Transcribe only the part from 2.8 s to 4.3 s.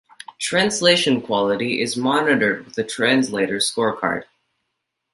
translator scorecard.